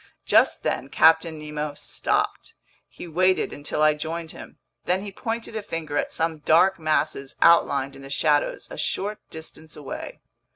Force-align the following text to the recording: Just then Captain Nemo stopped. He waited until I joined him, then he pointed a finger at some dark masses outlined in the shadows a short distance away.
Just 0.25 0.63
then 0.63 0.89
Captain 0.89 1.37
Nemo 1.37 1.75
stopped. 1.75 2.55
He 2.89 3.07
waited 3.07 3.53
until 3.53 3.83
I 3.83 3.93
joined 3.93 4.31
him, 4.31 4.57
then 4.85 5.03
he 5.03 5.11
pointed 5.11 5.55
a 5.55 5.61
finger 5.61 5.95
at 5.95 6.11
some 6.11 6.39
dark 6.39 6.79
masses 6.79 7.35
outlined 7.39 7.95
in 7.95 8.01
the 8.01 8.09
shadows 8.09 8.67
a 8.71 8.79
short 8.79 9.19
distance 9.29 9.75
away. 9.75 10.19